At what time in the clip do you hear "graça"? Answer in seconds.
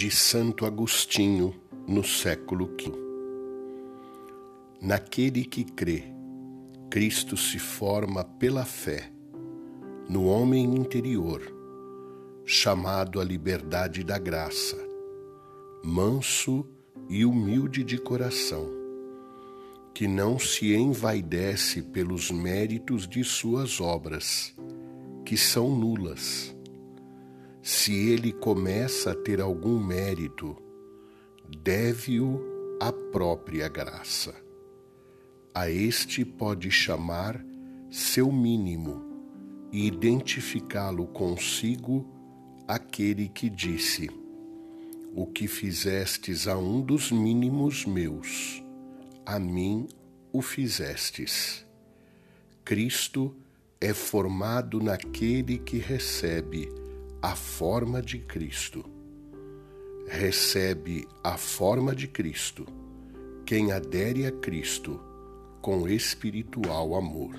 14.18-14.78, 33.68-34.34